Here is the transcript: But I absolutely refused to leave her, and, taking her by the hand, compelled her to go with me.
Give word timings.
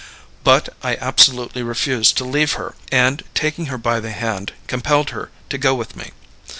But 0.43 0.69
I 0.81 0.95
absolutely 0.95 1.61
refused 1.61 2.17
to 2.17 2.23
leave 2.25 2.53
her, 2.53 2.73
and, 2.91 3.21
taking 3.35 3.67
her 3.67 3.77
by 3.77 3.99
the 3.99 4.09
hand, 4.09 4.53
compelled 4.65 5.11
her 5.11 5.29
to 5.51 5.59
go 5.59 5.75
with 5.75 5.95
me. 5.95 6.09